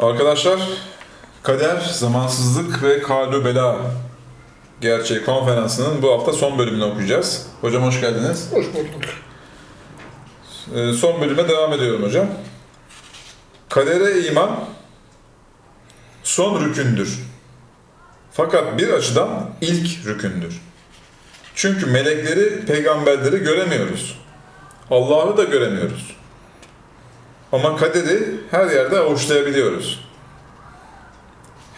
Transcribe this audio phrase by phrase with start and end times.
[0.00, 0.60] Arkadaşlar,
[1.42, 3.76] Kader, Zamansızlık ve Kalü Bela
[4.80, 7.46] Gerçeği konferansının bu hafta son bölümünü okuyacağız.
[7.60, 8.48] Hocam hoş geldiniz.
[8.52, 9.04] Hoş bulduk.
[10.74, 12.26] Ee, son bölüme devam ediyorum hocam.
[13.68, 14.50] Kadere iman
[16.22, 17.18] son rükündür.
[18.32, 20.60] Fakat bir açıdan ilk rükündür.
[21.54, 24.18] Çünkü melekleri, peygamberleri göremiyoruz.
[24.90, 26.15] Allah'ı da göremiyoruz.
[27.56, 30.04] Ama kaderi her yerde avuçlayabiliyoruz.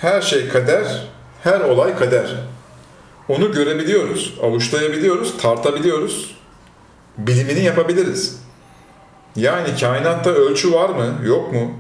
[0.01, 1.09] Her şey kader,
[1.45, 2.35] her olay kader.
[3.29, 6.37] Onu görebiliyoruz, avuçlayabiliyoruz, tartabiliyoruz.
[7.19, 8.41] Bilimini yapabiliriz.
[9.37, 11.73] Yani kainatta ölçü var mı, yok mu?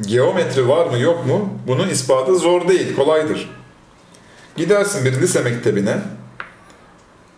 [0.00, 1.58] Geometri var mı, yok mu?
[1.66, 3.50] Bunun ispatı zor değil, kolaydır.
[4.56, 5.98] Gidersin bir lise mektebine,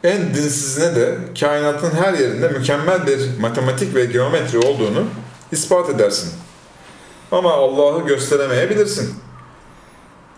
[0.04, 5.04] en dinsizine de kainatın her yerinde mükemmel bir matematik ve geometri olduğunu
[5.52, 6.32] ispat edersin.
[7.32, 9.14] Ama Allah'ı gösteremeyebilirsin.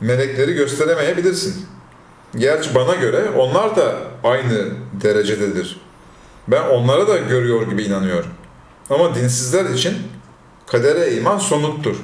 [0.01, 1.67] Melekleri gösteremeyebilirsin.
[2.37, 5.81] Gerçi bana göre onlar da aynı derecededir.
[6.49, 8.31] Ben onlara da görüyor gibi inanıyorum.
[8.91, 9.97] Ama dinsizler için
[10.67, 11.97] kadere iman somuttur.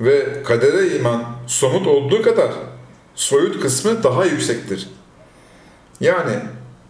[0.00, 2.50] Ve kadere iman somut olduğu kadar
[3.14, 4.88] soyut kısmı daha yüksektir.
[6.00, 6.32] Yani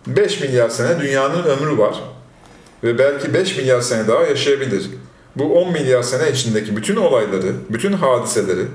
[0.06, 2.00] 5 milyar sene dünyanın ömrü var
[2.84, 4.90] ve belki 5 milyar sene daha yaşayabilir.
[5.36, 8.66] Bu 10 milyar sene içindeki bütün olayları, bütün hadiseleri,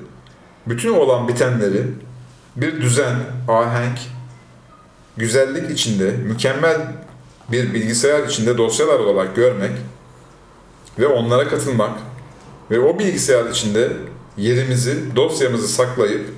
[0.67, 1.83] bütün olan bitenleri
[2.55, 3.15] bir düzen,
[3.47, 3.99] ahenk,
[5.17, 6.77] güzellik içinde, mükemmel
[7.51, 9.71] bir bilgisayar içinde dosyalar olarak görmek
[10.99, 11.99] ve onlara katılmak
[12.71, 13.89] ve o bilgisayar içinde
[14.37, 16.29] yerimizi, dosyamızı saklayıp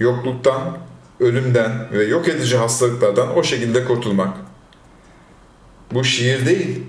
[0.00, 0.78] yokluktan,
[1.20, 4.36] ölümden ve yok edici hastalıklardan o şekilde kurtulmak.
[5.94, 6.82] Bu şiir değil,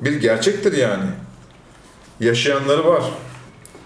[0.00, 1.10] bir gerçektir yani.
[2.20, 3.04] Yaşayanları var.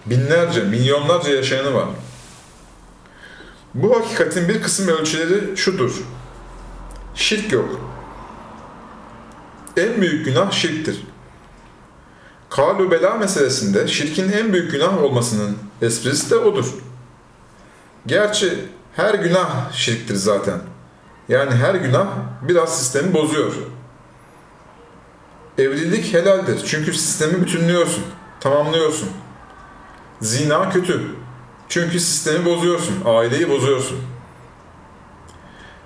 [0.05, 1.87] Binlerce, milyonlarca yaşayanı var.
[3.73, 6.03] Bu hakikatin bir kısım ölçüleri şudur.
[7.15, 7.79] Şirk yok.
[9.77, 11.07] En büyük günah şirktir.
[12.49, 16.73] Kalu bela meselesinde şirkin en büyük günah olmasının esprisi de odur.
[18.05, 18.59] Gerçi
[18.95, 20.59] her günah şirktir zaten.
[21.29, 22.07] Yani her günah
[22.41, 23.53] biraz sistemi bozuyor.
[25.57, 28.03] Evlilik helaldir çünkü sistemi bütünlüyorsun,
[28.39, 29.09] tamamlıyorsun.
[30.21, 31.01] Zina kötü
[31.69, 33.97] çünkü sistemi bozuyorsun, aileyi bozuyorsun.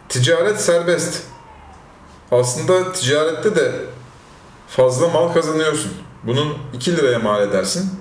[0.09, 1.23] Ticaret serbest.
[2.31, 3.71] Aslında ticarette de
[4.67, 5.91] fazla mal kazanıyorsun.
[6.23, 7.91] Bunun 2 liraya mal edersin.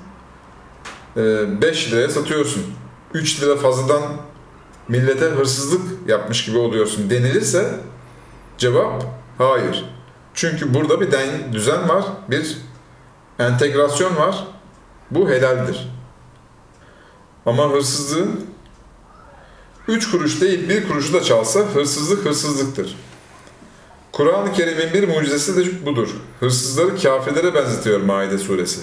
[1.17, 2.65] 5 liraya satıyorsun.
[3.15, 4.03] 3 lira fazladan
[4.89, 7.81] millete hırsızlık yapmış gibi oluyorsun denilirse
[8.59, 9.05] cevap
[9.39, 9.97] hayır.
[10.38, 12.59] Çünkü burada bir den, düzen var, bir
[13.38, 14.44] entegrasyon var.
[15.10, 15.88] Bu helaldir.
[17.47, 18.47] Ama hırsızlığın
[19.88, 22.97] 3 kuruş değil bir kuruşu da çalsa hırsızlık hırsızlıktır.
[24.12, 26.09] Kur'an-ı Kerim'in bir mucizesi de budur.
[26.41, 28.81] Hırsızları kafirlere benzetiyor Maide suresi.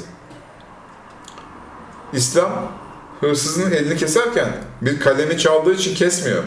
[2.14, 2.72] İslam
[3.20, 6.44] hırsızın elini keserken bir kalemi çaldığı için kesmiyor.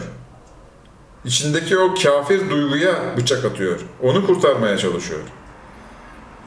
[1.25, 3.79] İçindeki o kafir duyguya bıçak atıyor.
[4.03, 5.19] Onu kurtarmaya çalışıyor.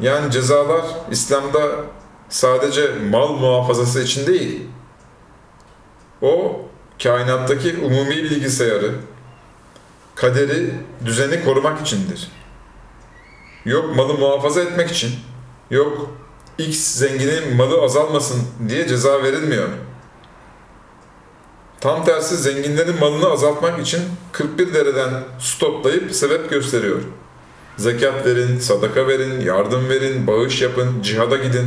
[0.01, 1.71] Yani cezalar İslam'da
[2.29, 4.61] sadece mal muhafazası için değil.
[6.23, 6.61] O
[7.03, 8.95] kainattaki umumi bilgisayarı,
[10.15, 12.29] kaderi, düzeni korumak içindir.
[13.65, 15.13] Yok malı muhafaza etmek için,
[15.71, 16.11] yok
[16.59, 19.69] X zenginin malı azalmasın diye ceza verilmiyor.
[21.83, 24.01] Tam tersi zenginlerin malını azaltmak için
[24.33, 27.01] 41 dereden su toplayıp sebep gösteriyor.
[27.77, 31.67] Zekat verin, sadaka verin, yardım verin, bağış yapın, cihada gidin.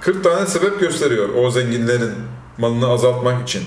[0.00, 2.12] 40 tane sebep gösteriyor o zenginlerin
[2.58, 3.62] malını azaltmak için.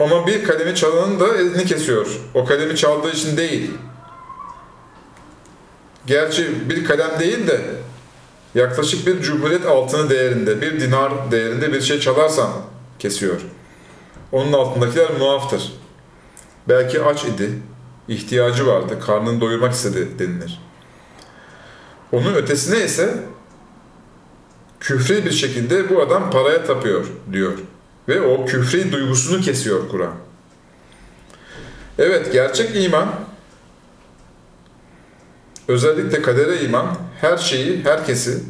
[0.00, 2.06] Ama bir kalemi çalanın da elini kesiyor.
[2.34, 3.70] O kalemi çaldığı için değil.
[6.06, 7.60] Gerçi bir kalem değil de
[8.54, 12.50] yaklaşık bir cumhuriyet altını değerinde, bir dinar değerinde bir şey çalarsan
[12.98, 13.40] kesiyor.
[14.32, 15.72] Onun altındakiler muaftır.
[16.68, 17.50] Belki aç idi,
[18.08, 20.60] ihtiyacı vardı, karnını doyurmak istedi denilir.
[22.12, 23.14] Onun ötesine ise
[24.80, 27.58] küfri bir şekilde bu adam paraya tapıyor diyor.
[28.08, 30.14] Ve o küfri duygusunu kesiyor Kur'an.
[31.98, 33.08] Evet, gerçek iman,
[35.68, 38.42] özellikle kadere iman, her şeyi, herkesi,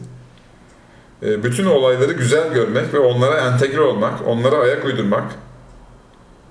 [1.23, 5.33] e, bütün olayları güzel görmek ve onlara entegre olmak, onlara ayak uydurmak,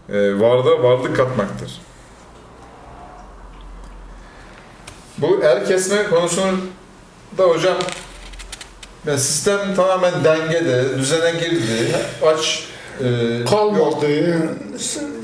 [0.10, 1.82] e, varlığa varlık katmaktır.
[5.18, 6.58] Bu er kesme konusunu
[7.38, 7.78] da hocam
[9.08, 11.92] Yani sistem tamamen dengede, düzene girdi,
[12.26, 12.64] aç
[13.04, 13.48] e, yok.
[13.50, 14.08] Kalmadı.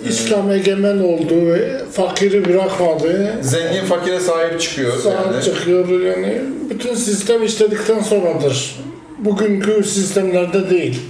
[0.10, 3.34] İslam egemen oldu ve fakiri bırakmadı.
[3.42, 4.98] Zengin fakire sahip çıkıyor.
[4.98, 5.44] Sahip yani.
[5.44, 6.42] çıkıyor yani.
[6.70, 8.80] Bütün sistem işledikten sonradır.
[9.18, 11.02] Bugünkü sistemlerde değil.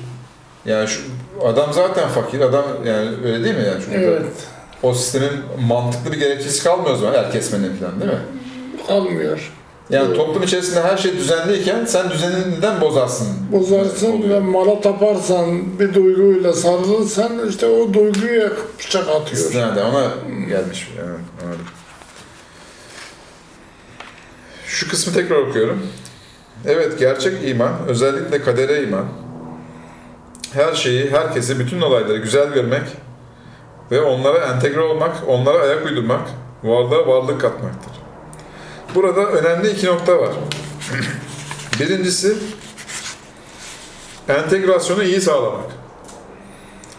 [0.65, 1.01] Yani şu
[1.47, 3.81] adam zaten fakir, adam yani öyle değil mi yani?
[3.85, 4.23] Çünkü Evet.
[4.83, 5.29] O sistemin
[5.67, 8.19] mantıklı bir gerekçesi kalmıyor o zaman el kesmenin falan değil mi?
[8.87, 9.51] Kalmıyor.
[9.89, 10.17] Yani Evet.
[10.17, 13.27] toplum içerisinde her şey düzenliyken sen düzenini neden bozarsın?
[13.51, 14.29] Bozarsın Oluyor.
[14.29, 18.49] ve mala taparsan, bir duyguyla sarılırsan işte o duyguya
[18.79, 19.31] bıçak atıyor.
[19.31, 20.07] İstinade ona
[20.49, 20.91] gelmiş.
[21.43, 21.65] Anladım.
[24.67, 25.87] Şu kısmı tekrar okuyorum.
[26.65, 29.05] Evet, gerçek iman, özellikle kadere iman,
[30.53, 32.83] her şeyi, herkesi, bütün olayları güzel görmek
[33.91, 36.21] ve onlara entegre olmak, onlara ayak uydurmak,
[36.63, 37.91] varlığa varlık katmaktır.
[38.95, 40.31] Burada önemli iki nokta var.
[41.79, 42.37] Birincisi,
[44.29, 45.71] entegrasyonu iyi sağlamak.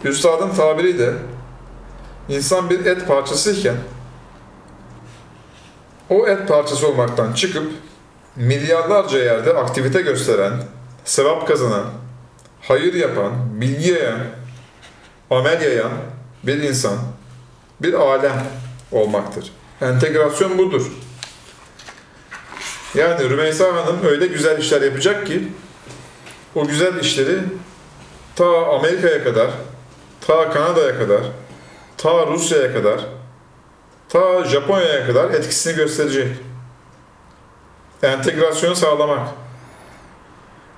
[0.05, 1.12] Üstadın tabiriyle
[2.29, 3.77] İnsan bir et parçasıyken
[6.11, 7.73] o et parçası olmaktan çıkıp
[8.37, 10.53] milyarlarca yerde aktivite gösteren,
[11.05, 11.85] sevap kazanan,
[12.69, 14.20] hayır yapan, bilgi yayan,
[15.31, 15.93] amel yayan
[16.43, 16.99] bir insan,
[17.81, 18.46] bir alem
[18.93, 19.52] olmaktır.
[19.81, 20.93] Entegrasyon budur.
[22.94, 25.49] Yani Rümeysa Hanım öyle güzel işler yapacak ki
[26.55, 27.38] o güzel işleri
[28.37, 29.50] ta Amerika'ya kadar,
[30.20, 31.20] ta Kanada'ya kadar,
[31.96, 33.00] ta Rusya'ya kadar,
[34.08, 36.37] ta Japonya'ya kadar etkisini gösterecek.
[38.02, 39.28] Entegrasyonu sağlamak.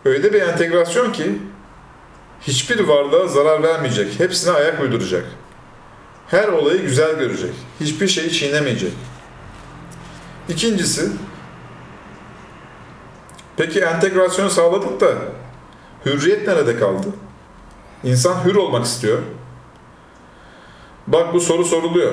[0.04, 1.38] Öyle bir entegrasyon ki
[2.40, 4.20] hiçbir varlığa zarar vermeyecek.
[4.20, 5.24] Hepsine ayak uyduracak.
[6.26, 7.54] Her olayı güzel görecek.
[7.80, 8.92] Hiçbir şeyi çiğnemeyecek.
[10.48, 11.10] İkincisi,
[13.56, 15.08] peki entegrasyonu sağladık da
[16.06, 17.06] hürriyet nerede kaldı?
[18.04, 19.18] İnsan hür olmak istiyor.
[21.06, 22.12] Bak bu soru soruluyor.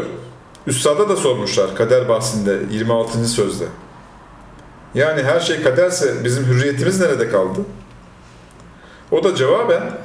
[0.68, 3.28] Üstada da sormuşlar kader bahsinde 26.
[3.28, 3.66] sözde.
[4.96, 7.60] Yani her şey kaderse bizim hürriyetimiz nerede kaldı?
[9.12, 9.98] O da cevaben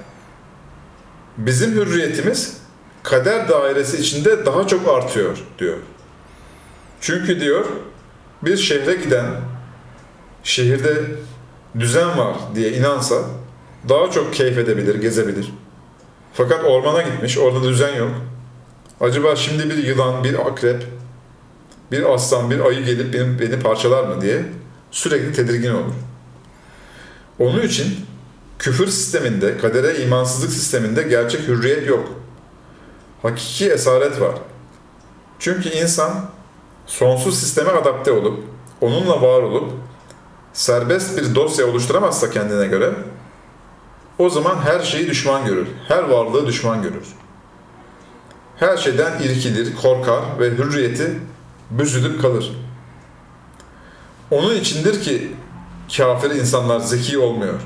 [1.39, 2.57] bizim hürriyetimiz
[3.03, 5.77] kader dairesi içinde daha çok artıyor diyor.
[7.01, 7.67] Çünkü diyor
[8.43, 9.27] bir şehre giden
[10.43, 11.05] şehirde
[11.79, 13.17] düzen var diye inansa
[13.89, 15.53] daha çok keyif edebilir, gezebilir.
[16.33, 18.11] Fakat ormana gitmiş, orada düzen yok.
[19.01, 20.87] Acaba şimdi bir yılan, bir akrep,
[21.93, 24.45] bir aslan, bir ayı gelip beni, beni parçalar mı diye
[24.91, 25.95] sürekli tedirgin olur.
[27.39, 28.08] Onun için
[28.59, 32.09] küfür sisteminde, kadere imansızlık sisteminde gerçek hürriyet yok.
[33.23, 34.35] Hakiki esaret var.
[35.39, 36.13] Çünkü insan
[36.87, 38.45] sonsuz sisteme adapte olup,
[38.81, 39.73] onunla var olup,
[40.53, 42.93] serbest bir dosya oluşturamazsa kendine göre,
[44.19, 45.69] o zaman her şeyi düşman görür.
[45.89, 47.19] Her varlığı düşman görür
[48.59, 51.19] her şeyden irkilir, korkar ve hürriyeti
[51.71, 52.53] büzülüp kalır.
[54.31, 55.33] Onun içindir ki
[55.97, 57.61] kafir insanlar zeki olmuyor.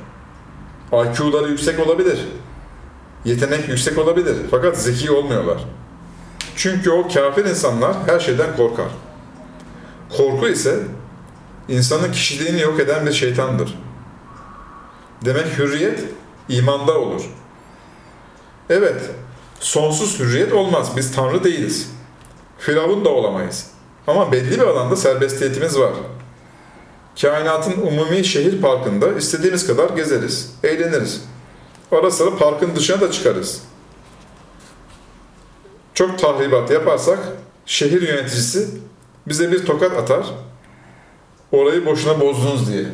[0.92, 2.18] IQ'ları yüksek olabilir.
[3.24, 4.36] Yetenek yüksek olabilir.
[4.50, 5.58] Fakat zeki olmuyorlar.
[6.56, 8.88] Çünkü o kafir insanlar her şeyden korkar.
[10.16, 10.78] Korku ise
[11.68, 13.78] insanın kişiliğini yok eden bir şeytandır.
[15.24, 16.04] Demek hürriyet
[16.48, 17.22] imanda olur.
[18.70, 19.10] Evet,
[19.60, 20.96] sonsuz hürriyet olmaz.
[20.96, 21.90] Biz Tanrı değiliz.
[22.58, 23.70] Firavun da olamayız.
[24.06, 25.92] Ama belli bir alanda serbestiyetimiz var.
[27.20, 31.24] Kainatın umumi şehir parkında istediğimiz kadar gezeriz, eğleniriz.
[31.92, 33.62] Ara sıra parkın dışına da çıkarız.
[35.94, 37.18] Çok tahribat yaparsak
[37.66, 38.68] şehir yöneticisi
[39.28, 40.26] bize bir tokat atar.
[41.52, 42.86] Orayı boşuna bozdunuz diye.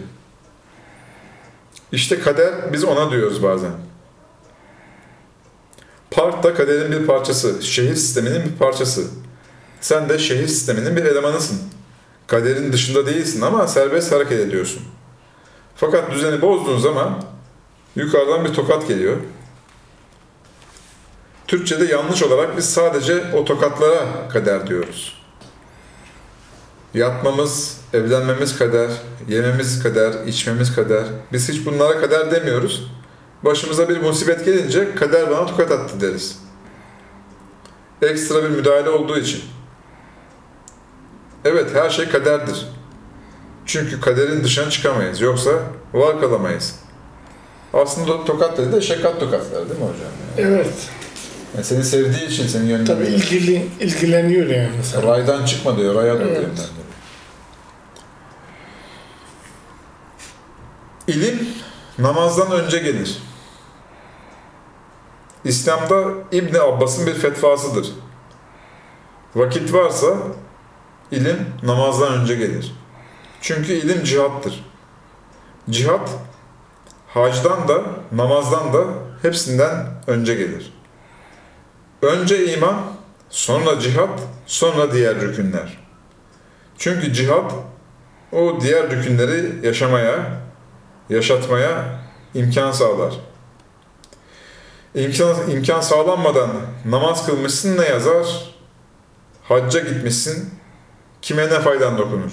[1.93, 3.73] İşte kader biz ona diyoruz bazen.
[6.11, 9.05] Park da kaderin bir parçası, şehir sisteminin bir parçası.
[9.81, 11.59] Sen de şehir sisteminin bir elemanısın.
[12.29, 14.83] Kaderin dışında değilsin ama serbest hareket ediyorsun.
[15.77, 17.25] Fakat düzeni bozduğun zaman
[17.97, 19.17] yukarıdan bir tokat geliyor.
[21.47, 25.19] Türkçe'de yanlış olarak biz sadece o tokatlara kader diyoruz.
[26.95, 28.91] Yatmamız, evlenmemiz kader,
[29.29, 31.05] yememiz kader, içmemiz kader.
[31.33, 32.91] Biz hiç bunlara kader demiyoruz.
[33.43, 36.39] Başımıza bir musibet gelince kader bana tokat attı deriz.
[38.03, 39.43] Ekstra bir müdahale olduğu için.
[41.49, 42.67] Evet her şey kaderdir.
[43.67, 45.21] Çünkü kaderin dışına çıkamayız.
[45.21, 45.51] Yoksa
[45.95, 46.75] var kalamayız.
[47.75, 50.13] Aslında tokat dedi de şekat tokatlar değil mi hocam?
[50.39, 50.75] Yani Evet.
[51.55, 53.19] yani seni sevdiği için seni Tabii yönlendiriyor.
[53.19, 54.71] ilgili, ilgileniyor yani.
[54.77, 55.13] Mesela.
[55.13, 56.37] Raydan çıkma diyor, raya Evet.
[56.37, 56.63] de.
[61.13, 61.49] İlim
[61.99, 63.19] namazdan önce gelir.
[65.45, 67.89] İslam'da İbni Abbas'ın bir fetvasıdır.
[69.35, 70.07] Vakit varsa
[71.11, 72.73] ilim namazdan önce gelir.
[73.41, 74.65] Çünkü ilim cihattır.
[75.71, 76.11] Cihat,
[77.09, 78.85] hacdan da, namazdan da
[79.23, 80.73] hepsinden önce gelir.
[82.03, 82.77] Önce iman,
[83.31, 85.79] sonra cihat, sonra diğer rükünler.
[86.79, 87.53] Çünkü cihat,
[88.33, 90.41] o diğer rükünleri yaşamaya,
[91.11, 91.85] yaşatmaya
[92.35, 93.15] imkan sağlar.
[94.95, 96.51] İmkan, imkan sağlanmadan
[96.85, 98.55] namaz kılmışsın ne yazar?
[99.43, 100.58] Hacca gitmişsin,
[101.23, 102.33] kime ne faydan dokunur?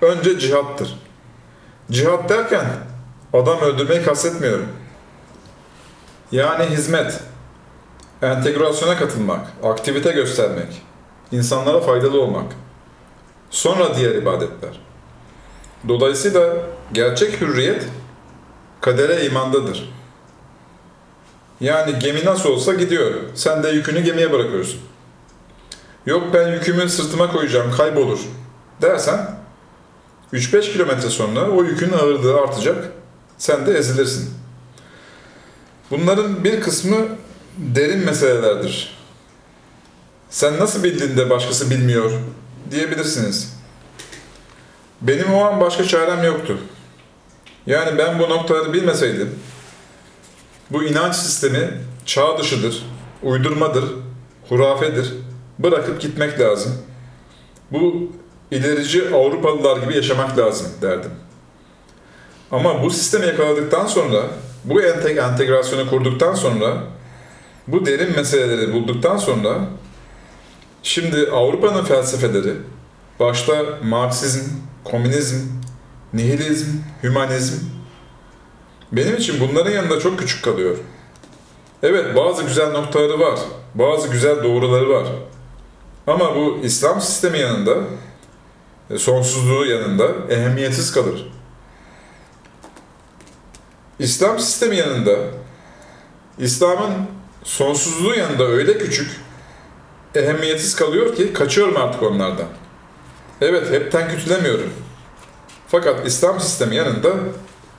[0.00, 0.98] Önce cihattır.
[1.90, 2.66] Cihat derken
[3.32, 4.68] adam öldürmeyi kastetmiyorum.
[6.32, 7.20] Yani hizmet,
[8.22, 10.82] entegrasyona katılmak, aktivite göstermek,
[11.32, 12.52] insanlara faydalı olmak.
[13.50, 14.80] Sonra diğer ibadetler.
[15.88, 16.56] Dolayısıyla
[16.92, 17.86] gerçek hürriyet
[18.80, 19.92] kadere imandadır.
[21.60, 23.14] Yani gemi nasıl olsa gidiyor.
[23.34, 24.80] Sen de yükünü gemiye bırakıyorsun.
[26.06, 28.18] Yok ben yükümü sırtıma koyacağım, kaybolur
[28.82, 29.30] dersen
[30.32, 32.92] 3-5 kilometre sonra o yükün ağırlığı artacak.
[33.38, 34.34] Sen de ezilirsin.
[35.90, 36.96] Bunların bir kısmı
[37.56, 38.98] derin meselelerdir.
[40.30, 42.10] Sen nasıl bildin de başkası bilmiyor
[42.70, 43.56] diyebilirsiniz.
[45.00, 46.58] Benim o an başka çarem yoktu.
[47.66, 49.30] Yani ben bu noktaları bilmeseydim,
[50.70, 51.70] bu inanç sistemi
[52.06, 52.86] çağ dışıdır,
[53.22, 53.84] uydurmadır,
[54.48, 55.12] hurafedir,
[55.62, 56.72] bırakıp gitmek lazım.
[57.72, 58.10] Bu
[58.50, 61.10] ilerici Avrupalılar gibi yaşamak lazım derdim.
[62.50, 64.22] Ama bu sistemi yakaladıktan sonra,
[64.64, 66.82] bu ente- entegrasyonu kurduktan sonra,
[67.68, 69.58] bu derin meseleleri bulduktan sonra,
[70.82, 72.52] şimdi Avrupa'nın felsefeleri,
[73.20, 74.50] başta Marksizm,
[74.84, 75.46] komünizm,
[76.14, 76.68] nihilizm,
[77.02, 77.56] hümanizm,
[78.92, 80.76] benim için bunların yanında çok küçük kalıyor.
[81.82, 83.38] Evet bazı güzel noktaları var,
[83.74, 85.06] bazı güzel doğruları var.
[86.06, 87.76] Ama bu İslam sistemi yanında,
[88.90, 91.32] e, sonsuzluğu yanında ehemmiyetsiz kalır.
[93.98, 95.16] İslam sistemi yanında,
[96.38, 96.92] İslam'ın
[97.44, 99.20] sonsuzluğu yanında öyle küçük,
[100.14, 102.46] ehemmiyetsiz kalıyor ki kaçıyorum artık onlardan.
[103.40, 104.72] Evet, hepten kötülemiyorum.
[105.68, 107.12] Fakat İslam sistemi yanında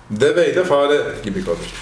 [0.09, 1.73] deve ile fare gibi kalır.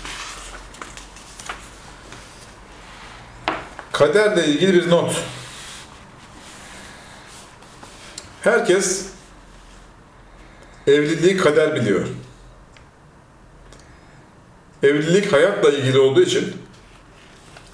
[3.92, 5.16] Kaderle ilgili bir not.
[8.42, 9.06] Herkes
[10.88, 12.08] evliliği kader biliyor.
[14.84, 16.54] Evlilik hayatla ilgili olduğu için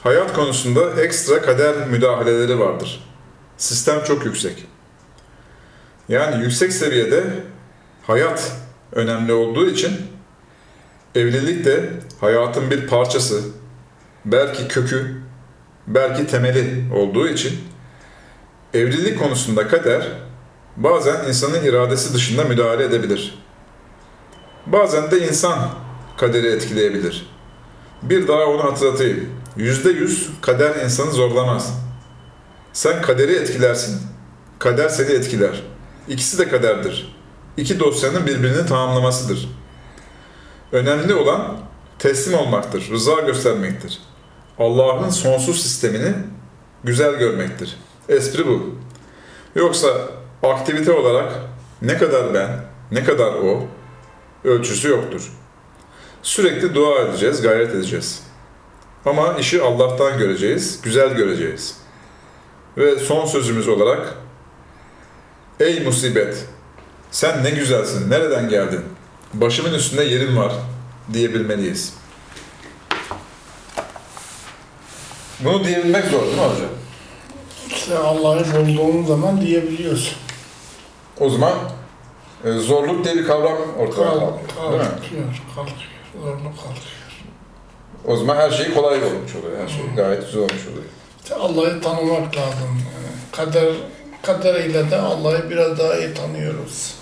[0.03, 3.03] hayat konusunda ekstra kader müdahaleleri vardır.
[3.57, 4.65] Sistem çok yüksek.
[6.09, 7.23] Yani yüksek seviyede
[8.07, 8.51] hayat
[8.91, 9.97] önemli olduğu için
[11.15, 11.89] evlilik de
[12.21, 13.41] hayatın bir parçası,
[14.25, 15.21] belki kökü,
[15.87, 17.59] belki temeli olduğu için
[18.73, 20.26] evlilik konusunda kader
[20.77, 23.39] bazen insanın iradesi dışında müdahale edebilir.
[24.65, 25.69] Bazen de insan
[26.17, 27.29] kaderi etkileyebilir.
[28.01, 29.29] Bir daha onu hatırlatayım.
[29.55, 31.73] Yüzde yüz kader insanı zorlamaz.
[32.73, 34.01] Sen kaderi etkilersin,
[34.59, 35.63] kader seni etkiler.
[36.07, 37.15] İkisi de kaderdir.
[37.57, 39.49] İki dosyanın birbirini tamamlamasıdır.
[40.71, 41.57] Önemli olan
[41.99, 43.99] teslim olmaktır, rıza göstermektir.
[44.59, 46.13] Allah'ın sonsuz sistemini
[46.83, 47.77] güzel görmektir.
[48.09, 48.75] Espri bu.
[49.55, 49.87] Yoksa
[50.43, 51.31] aktivite olarak
[51.81, 52.49] ne kadar ben,
[52.91, 53.63] ne kadar o
[54.43, 55.31] ölçüsü yoktur.
[56.23, 58.23] Sürekli dua edeceğiz, gayret edeceğiz.
[59.05, 61.77] Ama işi Allah'tan göreceğiz, güzel göreceğiz.
[62.77, 64.15] Ve son sözümüz olarak
[65.59, 66.45] Ey musibet!
[67.11, 68.81] Sen ne güzelsin, nereden geldin?
[69.33, 70.53] Başımın üstünde yerin var
[71.13, 71.93] diyebilmeliyiz.
[75.39, 76.69] Bunu diyebilmek zor değil mi hocam?
[77.69, 80.17] İşte Allah'ı bulduğun zaman diyebiliyorsun.
[81.19, 81.53] O zaman
[82.45, 84.71] e, zorluk diye bir kavram ortadan Kal, kalkıyor.
[84.71, 84.87] Değil mi?
[84.99, 85.23] kalkıyor,
[85.55, 85.77] kalkıyor.
[86.23, 86.97] Zorlu kalkıyor.
[88.05, 89.61] O zaman her şey kolay olmuş oluyor.
[89.61, 90.83] Her şey gayet güzel olmuş oluyor.
[91.23, 92.81] İşte Allah'ı tanımak lazım.
[93.31, 93.65] Kader,
[94.21, 96.95] kaderiyle de Allah'ı biraz daha iyi tanıyoruz.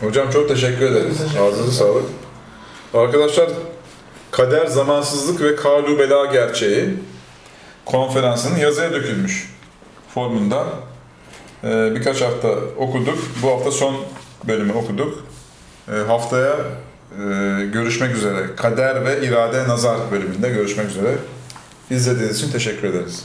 [0.00, 1.16] Hocam çok teşekkür ederiz.
[1.40, 2.04] Ağzınıza sağlık.
[2.94, 3.50] Arkadaşlar
[4.30, 6.94] Kader, Zamansızlık ve Kalu Bela Gerçeği
[7.84, 9.54] konferansının yazıya dökülmüş
[10.14, 10.64] formunda
[11.64, 13.18] e, birkaç hafta okuduk.
[13.42, 13.96] Bu hafta son
[14.48, 15.24] bölümü okuduk.
[15.88, 17.24] E, haftaya e,
[17.72, 18.56] görüşmek üzere.
[18.56, 21.14] Kader ve İrade Nazar bölümünde görüşmek üzere.
[21.90, 23.24] İzlediğiniz için teşekkür ederiz.